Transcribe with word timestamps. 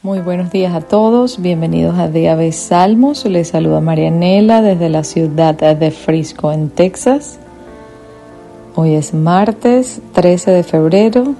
Muy 0.00 0.20
buenos 0.20 0.52
días 0.52 0.72
a 0.74 0.80
todos, 0.80 1.42
bienvenidos 1.42 1.98
a 1.98 2.06
Día 2.06 2.36
de 2.36 2.52
Salmos. 2.52 3.24
Les 3.24 3.48
saluda 3.48 3.80
Marianela 3.80 4.62
desde 4.62 4.88
la 4.88 5.02
ciudad 5.02 5.56
de 5.56 5.90
Frisco, 5.90 6.52
en 6.52 6.70
Texas. 6.70 7.40
Hoy 8.76 8.94
es 8.94 9.12
martes 9.12 10.00
13 10.12 10.52
de 10.52 10.62
febrero 10.62 11.34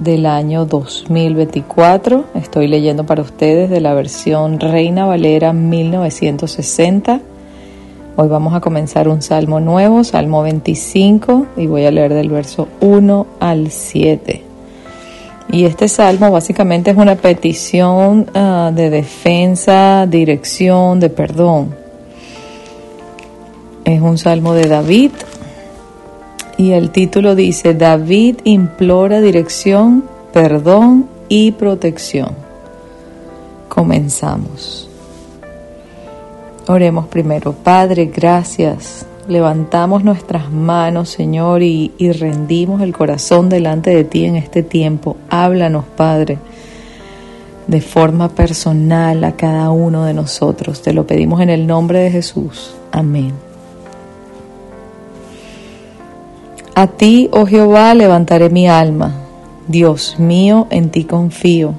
del 0.00 0.26
año 0.26 0.66
2024. 0.66 2.26
Estoy 2.34 2.68
leyendo 2.68 3.06
para 3.06 3.22
ustedes 3.22 3.70
de 3.70 3.80
la 3.80 3.94
versión 3.94 4.60
Reina 4.60 5.06
Valera 5.06 5.54
1960. 5.54 7.22
Hoy 8.16 8.28
vamos 8.28 8.52
a 8.52 8.60
comenzar 8.60 9.08
un 9.08 9.22
salmo 9.22 9.60
nuevo, 9.60 10.04
Salmo 10.04 10.42
25, 10.42 11.46
y 11.56 11.68
voy 11.68 11.86
a 11.86 11.90
leer 11.90 12.12
del 12.12 12.28
verso 12.28 12.68
1 12.82 13.26
al 13.40 13.70
7. 13.70 14.43
Y 15.54 15.66
este 15.66 15.86
salmo 15.86 16.32
básicamente 16.32 16.90
es 16.90 16.96
una 16.96 17.14
petición 17.14 18.26
uh, 18.34 18.74
de 18.74 18.90
defensa, 18.90 20.04
dirección, 20.04 20.98
de 20.98 21.10
perdón. 21.10 21.76
Es 23.84 24.00
un 24.00 24.18
salmo 24.18 24.52
de 24.54 24.66
David 24.66 25.12
y 26.56 26.72
el 26.72 26.90
título 26.90 27.36
dice, 27.36 27.72
David 27.72 28.38
implora 28.42 29.20
dirección, 29.20 30.02
perdón 30.32 31.06
y 31.28 31.52
protección. 31.52 32.32
Comenzamos. 33.68 34.90
Oremos 36.66 37.06
primero. 37.06 37.52
Padre, 37.52 38.06
gracias 38.06 39.06
Levantamos 39.26 40.04
nuestras 40.04 40.52
manos, 40.52 41.08
Señor, 41.08 41.62
y, 41.62 41.90
rendimos 42.12 42.82
el 42.82 42.92
corazón 42.92 43.48
delante 43.48 43.94
de 43.94 44.04
ti 44.04 44.26
en 44.26 44.36
este 44.36 44.62
tiempo. 44.62 45.16
Háblanos, 45.30 45.86
Padre, 45.96 46.38
de 47.66 47.80
forma 47.80 48.28
personal 48.28 49.24
a 49.24 49.32
cada 49.32 49.70
uno 49.70 50.04
de 50.04 50.12
nosotros. 50.12 50.82
Te 50.82 50.92
lo 50.92 51.06
pedimos 51.06 51.40
en 51.40 51.48
el 51.48 51.66
nombre 51.66 52.00
de 52.00 52.10
Jesús. 52.10 52.74
Amén. 52.92 53.32
A 56.74 56.86
ti, 56.88 57.30
oh 57.32 57.46
Jehová, 57.46 57.94
levantaré 57.94 58.50
mi 58.50 58.68
alma. 58.68 59.14
Dios 59.68 60.16
mío, 60.18 60.66
en 60.68 60.90
ti 60.90 61.04
confío. 61.04 61.72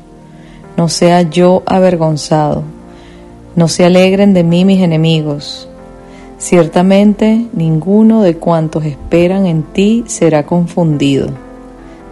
No 0.78 0.90
sea 0.90 1.22
yo 1.22 1.62
avergonzado. 1.68 2.64
No 3.56 3.68
se 3.68 3.86
alegren 3.86 4.34
de 4.34 4.44
mí 4.44 4.66
mis 4.66 4.82
enemigos 4.82 5.70
Ciertamente 6.38 7.48
ninguno 7.54 8.22
de 8.22 8.36
cuantos 8.36 8.86
esperan 8.86 9.46
en 9.46 9.64
ti 9.64 10.04
será 10.08 10.46
confundido. 10.46 11.30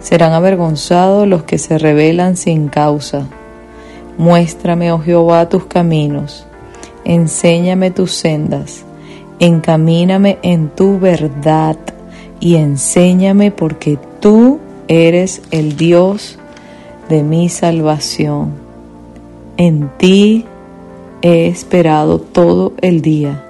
Serán 0.00 0.32
avergonzados 0.32 1.28
los 1.28 1.42
que 1.42 1.58
se 1.58 1.78
rebelan 1.78 2.36
sin 2.36 2.68
causa. 2.68 3.26
Muéstrame, 4.16 4.92
oh 4.92 4.98
Jehová, 4.98 5.48
tus 5.48 5.66
caminos. 5.66 6.46
Enséñame 7.04 7.90
tus 7.90 8.12
sendas. 8.12 8.84
Encamíname 9.40 10.38
en 10.42 10.70
tu 10.70 10.98
verdad 10.98 11.76
y 12.40 12.56
enséñame 12.56 13.50
porque 13.50 13.98
tú 14.20 14.58
eres 14.88 15.42
el 15.50 15.76
Dios 15.76 16.38
de 17.10 17.22
mi 17.22 17.50
salvación. 17.50 18.52
En 19.58 19.90
ti 19.98 20.46
he 21.20 21.46
esperado 21.46 22.20
todo 22.20 22.72
el 22.80 23.02
día 23.02 23.44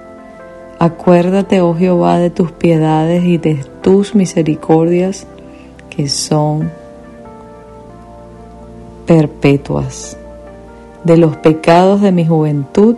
Acuérdate, 0.85 1.61
oh 1.61 1.73
Jehová, 1.73 2.19
de 2.19 2.29
tus 2.29 2.51
piedades 2.51 3.23
y 3.23 3.39
de 3.39 3.55
tus 3.81 4.13
misericordias 4.13 5.25
que 5.89 6.07
son 6.07 6.69
perpetuas, 9.07 10.15
de 11.03 11.17
los 11.17 11.37
pecados 11.37 12.01
de 12.01 12.11
mi 12.11 12.23
juventud 12.23 12.97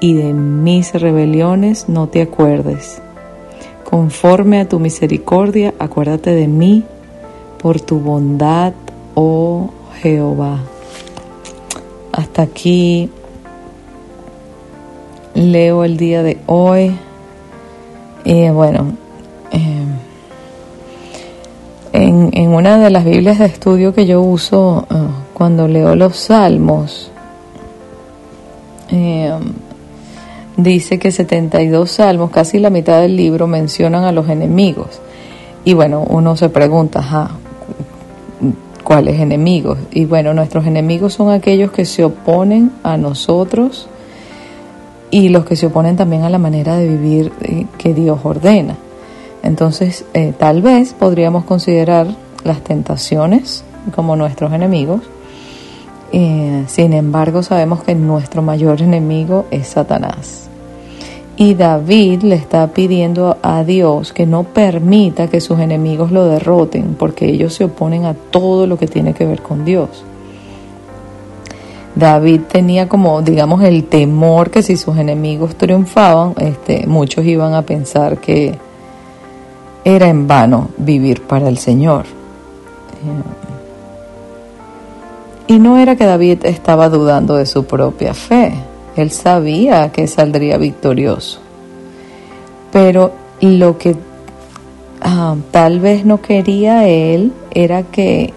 y 0.00 0.14
de 0.14 0.32
mis 0.32 0.94
rebeliones 0.94 1.86
no 1.86 2.08
te 2.08 2.22
acuerdes. 2.22 3.02
Conforme 3.84 4.60
a 4.60 4.68
tu 4.70 4.80
misericordia, 4.80 5.74
acuérdate 5.78 6.30
de 6.30 6.48
mí 6.48 6.82
por 7.58 7.78
tu 7.78 8.00
bondad, 8.00 8.72
oh 9.14 9.68
Jehová. 10.00 10.60
Hasta 12.10 12.40
aquí 12.40 13.10
leo 15.34 15.84
el 15.84 15.96
día 15.96 16.22
de 16.22 16.38
hoy. 16.46 16.96
Y 18.24 18.48
bueno, 18.50 18.92
eh, 19.50 19.86
en, 21.92 22.48
una 22.48 22.78
de 22.78 22.90
las 22.90 23.04
Biblias 23.04 23.38
de 23.38 23.46
estudio 23.46 23.94
que 23.94 24.06
yo 24.06 24.20
uso 24.20 24.86
eh, 24.90 24.94
cuando 25.34 25.66
leo 25.66 25.96
los 25.96 26.16
salmos, 26.16 27.10
eh, 28.90 29.32
dice 30.56 30.98
que 30.98 31.10
72 31.10 31.90
salmos, 31.90 32.30
casi 32.30 32.58
la 32.58 32.70
mitad 32.70 33.00
del 33.00 33.16
libro, 33.16 33.46
mencionan 33.46 34.04
a 34.04 34.12
los 34.12 34.28
enemigos. 34.28 35.00
Y 35.64 35.74
bueno, 35.74 36.04
uno 36.08 36.36
se 36.36 36.48
pregunta, 36.48 37.30
¿cuáles 38.84 39.20
enemigos? 39.20 39.78
Y 39.92 40.04
bueno, 40.04 40.34
nuestros 40.34 40.66
enemigos 40.66 41.14
son 41.14 41.30
aquellos 41.30 41.70
que 41.72 41.84
se 41.84 42.04
oponen 42.04 42.72
a 42.82 42.96
nosotros 42.96 43.88
y 45.12 45.28
los 45.28 45.44
que 45.44 45.56
se 45.56 45.66
oponen 45.66 45.94
también 45.94 46.24
a 46.24 46.30
la 46.30 46.38
manera 46.38 46.76
de 46.76 46.88
vivir 46.88 47.32
eh, 47.42 47.66
que 47.78 47.92
Dios 47.92 48.18
ordena. 48.24 48.76
Entonces, 49.42 50.06
eh, 50.14 50.32
tal 50.36 50.62
vez 50.62 50.94
podríamos 50.94 51.44
considerar 51.44 52.06
las 52.44 52.64
tentaciones 52.64 53.62
como 53.94 54.16
nuestros 54.16 54.52
enemigos. 54.54 55.02
Eh, 56.12 56.64
sin 56.66 56.94
embargo, 56.94 57.42
sabemos 57.42 57.84
que 57.84 57.94
nuestro 57.94 58.40
mayor 58.40 58.80
enemigo 58.80 59.44
es 59.50 59.68
Satanás. 59.68 60.48
Y 61.36 61.54
David 61.54 62.22
le 62.22 62.36
está 62.36 62.68
pidiendo 62.68 63.36
a 63.42 63.64
Dios 63.64 64.14
que 64.14 64.24
no 64.24 64.44
permita 64.44 65.28
que 65.28 65.42
sus 65.42 65.58
enemigos 65.58 66.10
lo 66.10 66.24
derroten, 66.24 66.94
porque 66.98 67.26
ellos 67.26 67.52
se 67.52 67.64
oponen 67.64 68.06
a 68.06 68.14
todo 68.14 68.66
lo 68.66 68.78
que 68.78 68.86
tiene 68.86 69.12
que 69.12 69.26
ver 69.26 69.42
con 69.42 69.66
Dios. 69.66 70.04
David 71.94 72.42
tenía 72.50 72.88
como, 72.88 73.20
digamos, 73.20 73.62
el 73.62 73.84
temor 73.84 74.50
que 74.50 74.62
si 74.62 74.76
sus 74.76 74.96
enemigos 74.96 75.56
triunfaban, 75.56 76.34
este, 76.38 76.86
muchos 76.86 77.24
iban 77.24 77.54
a 77.54 77.62
pensar 77.62 78.18
que 78.18 78.58
era 79.84 80.08
en 80.08 80.26
vano 80.26 80.68
vivir 80.78 81.22
para 81.22 81.48
el 81.48 81.58
Señor. 81.58 82.04
Y 85.46 85.58
no 85.58 85.76
era 85.76 85.96
que 85.96 86.06
David 86.06 86.46
estaba 86.46 86.88
dudando 86.88 87.36
de 87.36 87.46
su 87.46 87.64
propia 87.64 88.14
fe, 88.14 88.54
él 88.96 89.10
sabía 89.10 89.90
que 89.92 90.06
saldría 90.06 90.56
victorioso. 90.56 91.40
Pero 92.70 93.12
lo 93.40 93.76
que 93.76 93.96
ah, 95.02 95.36
tal 95.50 95.80
vez 95.80 96.06
no 96.06 96.22
quería 96.22 96.88
él 96.88 97.32
era 97.50 97.82
que 97.82 98.32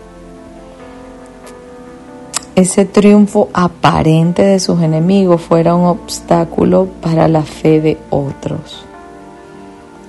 ese 2.56 2.86
triunfo 2.86 3.50
aparente 3.54 4.44
de 4.44 4.60
sus 4.60 4.82
enemigos 4.82 5.42
fuera 5.42 5.76
un 5.76 5.86
obstáculo 5.86 6.88
para 7.02 7.28
la 7.28 7.44
fe 7.44 7.82
de 7.82 7.98
otros. 8.10 8.86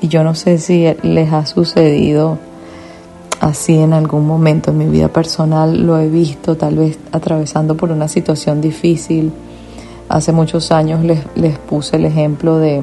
Y 0.01 0.09
yo 0.09 0.23
no 0.23 0.34
sé 0.34 0.59
si 0.59 0.87
les 1.03 1.33
ha 1.33 1.45
sucedido 1.45 2.39
así 3.41 3.79
en 3.79 3.93
algún 3.93 4.27
momento 4.27 4.71
en 4.71 4.79
mi 4.79 4.87
vida 4.87 5.09
personal, 5.09 5.87
lo 5.87 5.99
he 5.99 6.09
visto 6.09 6.56
tal 6.56 6.77
vez 6.77 6.99
atravesando 7.12 7.77
por 7.77 7.91
una 7.91 8.09
situación 8.09 8.61
difícil. 8.61 9.33
Hace 10.09 10.31
muchos 10.31 10.71
años 10.71 11.05
les, 11.05 11.21
les 11.35 11.59
puse 11.59 11.97
el 11.97 12.05
ejemplo 12.05 12.59
de 12.59 12.83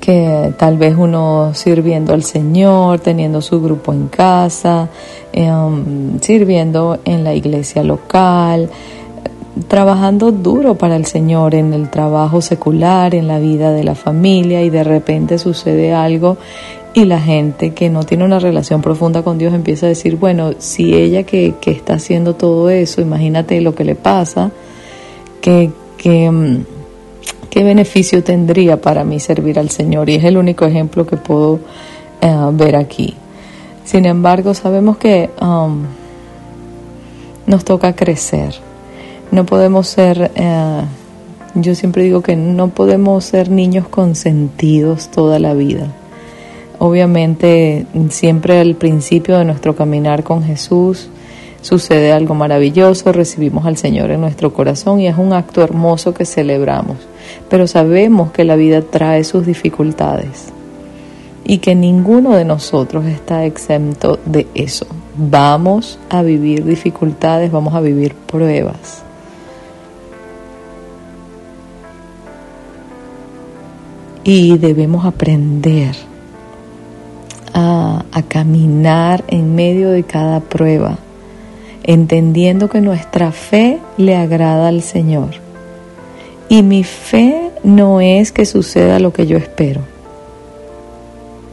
que 0.00 0.52
tal 0.56 0.78
vez 0.78 0.96
uno 0.96 1.52
sirviendo 1.54 2.14
al 2.14 2.22
Señor, 2.22 3.00
teniendo 3.00 3.40
su 3.40 3.60
grupo 3.60 3.92
en 3.92 4.08
casa, 4.08 4.88
em, 5.32 6.18
sirviendo 6.20 6.98
en 7.04 7.24
la 7.24 7.34
iglesia 7.34 7.82
local, 7.82 8.70
trabajando 9.68 10.32
duro 10.32 10.76
para 10.76 10.96
el 10.96 11.04
Señor 11.04 11.54
en 11.54 11.74
el 11.74 11.90
trabajo 11.90 12.40
secular, 12.40 13.14
en 13.14 13.28
la 13.28 13.38
vida 13.38 13.72
de 13.72 13.84
la 13.84 13.94
familia 13.94 14.62
y 14.62 14.70
de 14.70 14.82
repente 14.82 15.38
sucede 15.38 15.92
algo 15.92 16.38
y 16.94 17.04
la 17.04 17.20
gente 17.20 17.72
que 17.72 17.88
no 17.88 18.02
tiene 18.02 18.24
una 18.24 18.38
relación 18.38 18.82
profunda 18.82 19.22
con 19.22 19.38
Dios 19.38 19.54
empieza 19.54 19.86
a 19.86 19.88
decir, 19.88 20.16
bueno, 20.16 20.52
si 20.58 20.94
ella 20.94 21.22
que, 21.22 21.54
que 21.60 21.70
está 21.70 21.94
haciendo 21.94 22.34
todo 22.34 22.68
eso, 22.70 23.00
imagínate 23.00 23.60
lo 23.60 23.74
que 23.74 23.84
le 23.84 23.94
pasa, 23.94 24.50
que, 25.40 25.70
que 25.96 26.24
em, 26.24 26.64
¿Qué 27.52 27.62
beneficio 27.62 28.24
tendría 28.24 28.80
para 28.80 29.04
mí 29.04 29.20
servir 29.20 29.58
al 29.58 29.68
Señor? 29.68 30.08
Y 30.08 30.14
es 30.14 30.24
el 30.24 30.38
único 30.38 30.64
ejemplo 30.64 31.04
que 31.06 31.18
puedo 31.18 31.60
eh, 32.22 32.34
ver 32.52 32.76
aquí. 32.76 33.14
Sin 33.84 34.06
embargo, 34.06 34.54
sabemos 34.54 34.96
que 34.96 35.28
um, 35.38 35.82
nos 37.46 37.62
toca 37.62 37.94
crecer. 37.94 38.54
No 39.30 39.44
podemos 39.44 39.86
ser, 39.86 40.30
eh, 40.34 40.80
yo 41.54 41.74
siempre 41.74 42.04
digo 42.04 42.22
que 42.22 42.36
no 42.36 42.68
podemos 42.68 43.22
ser 43.22 43.50
niños 43.50 43.86
consentidos 43.86 45.10
toda 45.10 45.38
la 45.38 45.52
vida. 45.52 45.88
Obviamente, 46.78 47.84
siempre 48.08 48.60
al 48.60 48.76
principio 48.76 49.36
de 49.36 49.44
nuestro 49.44 49.76
caminar 49.76 50.22
con 50.22 50.42
Jesús, 50.42 51.10
sucede 51.60 52.12
algo 52.12 52.34
maravilloso, 52.34 53.12
recibimos 53.12 53.66
al 53.66 53.76
Señor 53.76 54.10
en 54.10 54.22
nuestro 54.22 54.54
corazón 54.54 55.00
y 55.00 55.06
es 55.06 55.18
un 55.18 55.34
acto 55.34 55.62
hermoso 55.62 56.14
que 56.14 56.24
celebramos. 56.24 57.11
Pero 57.48 57.66
sabemos 57.66 58.32
que 58.32 58.44
la 58.44 58.56
vida 58.56 58.82
trae 58.82 59.24
sus 59.24 59.46
dificultades 59.46 60.52
y 61.44 61.58
que 61.58 61.74
ninguno 61.74 62.36
de 62.36 62.44
nosotros 62.44 63.04
está 63.06 63.44
exento 63.44 64.18
de 64.24 64.46
eso. 64.54 64.86
Vamos 65.16 65.98
a 66.08 66.22
vivir 66.22 66.64
dificultades, 66.64 67.50
vamos 67.50 67.74
a 67.74 67.80
vivir 67.80 68.14
pruebas. 68.14 69.02
Y 74.24 74.56
debemos 74.58 75.04
aprender 75.04 75.96
a, 77.52 78.04
caminar 78.28 79.24
en 79.26 79.54
medio 79.54 79.90
de 79.90 80.04
cada 80.04 80.40
prueba, 80.40 80.96
entendiendo 81.82 82.70
que 82.70 82.80
nuestra 82.80 83.32
fe 83.32 83.80
le 83.96 84.16
agrada 84.16 84.68
al 84.68 84.80
Señor. 84.80 85.41
Y 86.52 86.62
mi 86.62 86.84
fe 86.84 87.50
no 87.64 88.02
es 88.02 88.30
que 88.30 88.44
suceda 88.44 88.98
lo 88.98 89.10
que 89.10 89.26
yo 89.26 89.38
espero. 89.38 89.80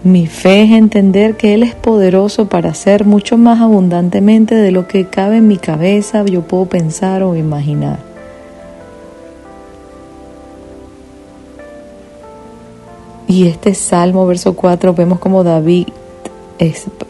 Mi 0.04 0.28
fe 0.28 0.64
es 0.64 0.72
entender 0.72 1.38
que 1.38 1.54
Él 1.54 1.64
es 1.64 1.74
poderoso 1.74 2.50
para 2.50 2.72
hacer 2.72 3.06
mucho 3.06 3.38
más 3.38 3.62
abundantemente 3.62 4.56
de 4.56 4.72
lo 4.74 4.90
que 4.90 5.06
cabe 5.06 5.38
en 5.38 5.48
mi 5.48 5.56
cabeza, 5.56 6.26
yo 6.26 6.42
puedo 6.42 6.66
pensar 6.66 7.24
o 7.24 7.38
imaginar. 7.38 8.00
Y 13.26 13.48
este 13.48 13.76
Salmo, 13.76 14.28
verso 14.28 14.54
4, 14.54 14.94
vemos 14.96 15.20
como 15.20 15.46
David 15.46 15.88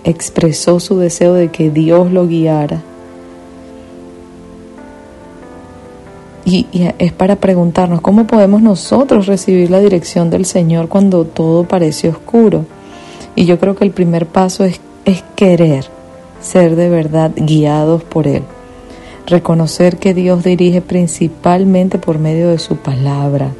expresó 0.04 0.80
su 0.80 1.00
deseo 1.00 1.34
de 1.34 1.48
que 1.48 1.72
Dios 1.72 2.12
lo 2.12 2.28
guiara. 2.28 2.84
Y, 6.50 6.66
es 6.98 7.14
para 7.14 7.36
preguntarnos 7.36 8.02
cómo 8.02 8.26
podemos 8.26 8.64
nosotros 8.64 9.28
recibir 9.28 9.70
la 9.70 9.80
dirección 9.80 10.32
del 10.32 10.46
Señor 10.46 10.90
cuando 10.90 11.26
todo 11.26 11.66
parece 11.66 12.10
oscuro. 12.10 12.66
Y 13.36 13.46
yo 13.46 13.60
creo 13.60 13.76
que 13.76 13.86
el 13.86 13.92
primer 13.92 14.26
paso 14.26 14.64
es, 14.64 14.82
es 15.06 15.24
querer 15.36 15.86
ser 16.42 16.76
de 16.76 16.90
verdad 16.90 17.32
guiados 17.36 18.04
por 18.04 18.26
Él. 18.26 18.42
Reconocer 19.28 19.98
que 19.98 20.16
Dios 20.16 20.44
dirige 20.44 20.82
principalmente 20.82 22.00
por 22.00 22.18
medio 22.18 22.50
de 22.50 22.58
su 22.58 22.78
palabra. 22.78 23.52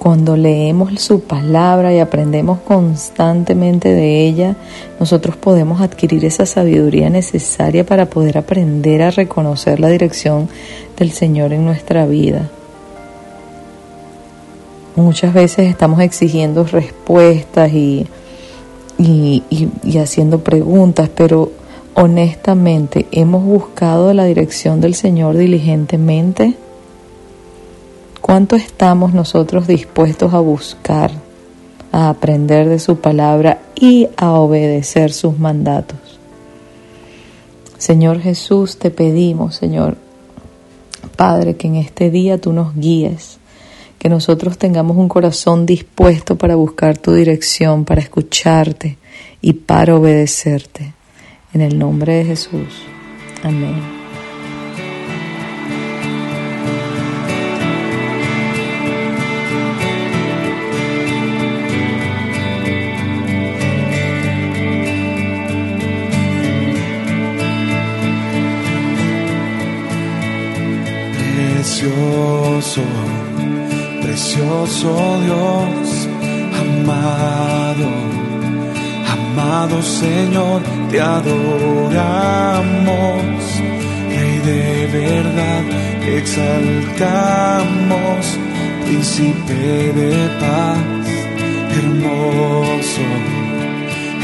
Cuando 0.00 0.34
leemos 0.34 0.98
su 0.98 1.20
palabra 1.20 1.92
y 1.92 1.98
aprendemos 1.98 2.60
constantemente 2.60 3.90
de 3.90 4.26
ella, 4.26 4.56
nosotros 4.98 5.36
podemos 5.36 5.82
adquirir 5.82 6.24
esa 6.24 6.46
sabiduría 6.46 7.10
necesaria 7.10 7.84
para 7.84 8.06
poder 8.06 8.38
aprender 8.38 9.02
a 9.02 9.10
reconocer 9.10 9.78
la 9.78 9.88
dirección 9.88 10.48
del 10.96 11.10
Señor 11.10 11.52
en 11.52 11.66
nuestra 11.66 12.06
vida. 12.06 12.48
Muchas 14.96 15.34
veces 15.34 15.68
estamos 15.68 16.00
exigiendo 16.00 16.64
respuestas 16.64 17.70
y, 17.74 18.06
y, 18.96 19.98
haciendo 19.98 20.42
preguntas, 20.42 21.10
pero 21.14 21.52
honestamente, 21.92 23.04
¿hemos 23.12 23.44
buscado 23.44 24.14
la 24.14 24.24
dirección 24.24 24.80
del 24.80 24.94
Señor 24.94 25.36
diligentemente? 25.36 26.54
¿Cuánto 28.30 28.54
estamos 28.54 29.12
nosotros 29.12 29.66
dispuestos 29.66 30.34
a 30.34 30.38
buscar, 30.38 31.10
a 31.90 32.10
aprender 32.10 32.68
de 32.68 32.78
su 32.78 33.00
palabra 33.00 33.60
y 33.74 34.06
a 34.16 34.30
obedecer 34.34 35.12
sus 35.12 35.36
mandatos? 35.40 35.98
Señor 37.76 38.20
Jesús, 38.20 38.78
te 38.78 38.92
pedimos, 38.92 39.56
Señor, 39.56 39.96
Padre, 41.16 41.56
que 41.56 41.66
en 41.66 41.74
este 41.74 42.08
día 42.12 42.40
tú 42.40 42.52
nos 42.52 42.76
guíes 42.76 43.38
que 43.98 44.08
nosotros 44.08 44.58
tengamos 44.58 44.96
un 44.96 45.08
corazón 45.08 45.66
dispuesto 45.66 46.38
para 46.38 46.54
buscar 46.54 46.98
tu 46.98 47.12
dirección, 47.12 47.84
para 47.84 48.00
escucharte 48.00 48.96
y 49.40 49.54
para 49.54 49.96
obedecerte. 49.96 50.94
En 51.52 51.62
el 51.62 51.76
nombre 51.76 52.14
de 52.14 52.26
Jesús. 52.26 52.84
Amén. 53.42 53.99
Precioso 71.80 72.82
precioso 74.02 74.90
Dios, 75.24 76.08
amado, 76.60 77.88
amado 79.08 79.82
Señor, 79.82 80.60
te 80.90 81.00
adoramos, 81.00 81.32
Rey 84.10 84.38
de 84.44 84.88
verdad, 84.92 85.64
exaltamos, 86.18 87.18
príncipe 88.84 89.54
de 89.54 90.28
paz, 90.38 91.08
hermoso, 91.78 93.06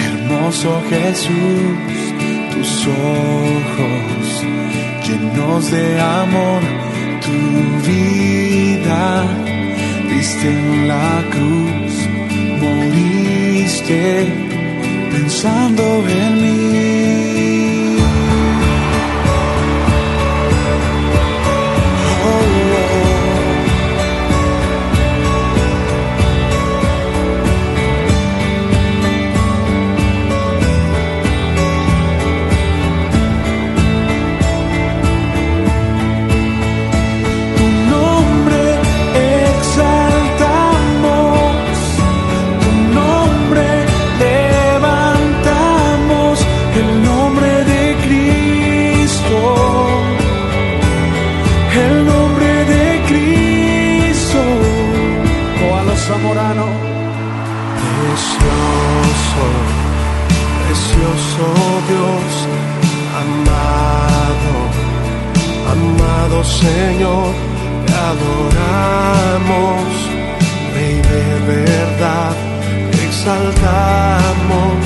hermoso 0.04 0.70
Jesús, 0.90 1.78
tus 2.52 2.86
ojos 2.86 4.44
llenos 5.06 5.70
de 5.70 6.00
amor, 6.00 6.62
vida 7.86 9.24
en 10.44 10.88
la 10.88 11.24
cruz, 11.30 11.94
moriste 12.60 14.26
pensando 15.12 16.04
en 16.08 16.42
mí. 16.42 17.25
Señor, 66.46 67.32
te 67.86 67.92
adoramos, 68.10 69.84
Rey 70.74 70.96
de 71.12 71.28
verdad, 71.52 72.34
exaltamos, 73.06 74.78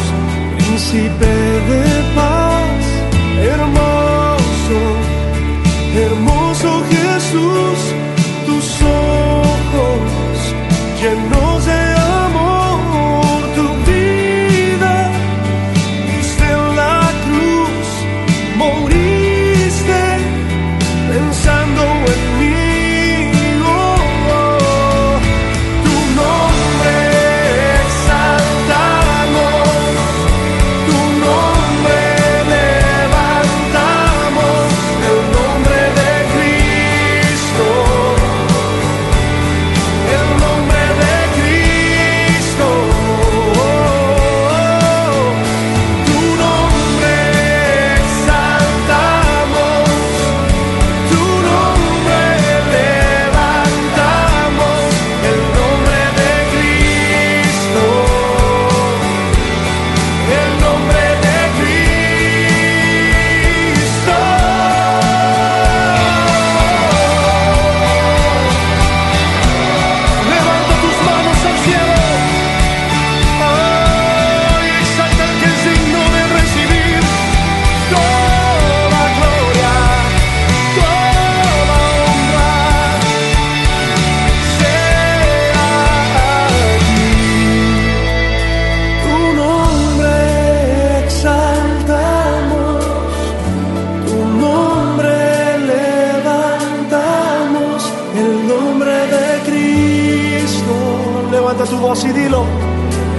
príncipe 0.57 1.40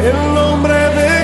el 0.03 0.33
nombre 0.33 0.73
de 0.73 1.20